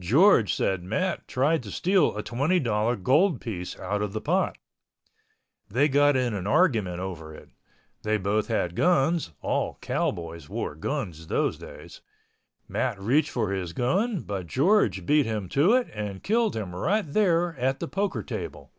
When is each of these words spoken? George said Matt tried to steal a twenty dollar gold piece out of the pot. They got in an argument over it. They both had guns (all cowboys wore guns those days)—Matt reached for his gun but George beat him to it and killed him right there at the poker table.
George 0.00 0.54
said 0.54 0.82
Matt 0.82 1.28
tried 1.28 1.62
to 1.64 1.70
steal 1.70 2.16
a 2.16 2.22
twenty 2.22 2.58
dollar 2.58 2.96
gold 2.96 3.38
piece 3.38 3.78
out 3.78 4.00
of 4.00 4.14
the 4.14 4.20
pot. 4.22 4.56
They 5.68 5.90
got 5.90 6.16
in 6.16 6.32
an 6.32 6.46
argument 6.46 7.00
over 7.00 7.34
it. 7.34 7.50
They 8.02 8.16
both 8.16 8.46
had 8.46 8.74
guns 8.74 9.32
(all 9.42 9.76
cowboys 9.82 10.48
wore 10.48 10.74
guns 10.74 11.26
those 11.26 11.58
days)—Matt 11.58 12.98
reached 12.98 13.28
for 13.28 13.52
his 13.52 13.74
gun 13.74 14.22
but 14.22 14.46
George 14.46 15.04
beat 15.04 15.26
him 15.26 15.50
to 15.50 15.74
it 15.74 15.90
and 15.92 16.22
killed 16.22 16.56
him 16.56 16.74
right 16.74 17.04
there 17.06 17.54
at 17.58 17.78
the 17.78 17.88
poker 17.88 18.22
table. 18.22 18.72